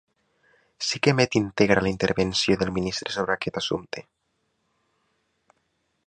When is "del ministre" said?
2.61-3.15